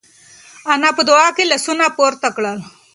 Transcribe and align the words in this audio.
انا 0.73 0.89
په 0.97 1.01
دعا 1.09 1.27
کې 1.35 1.43
لاسونه 1.51 1.85
پورته 1.97 2.29
کړل. 2.35 2.57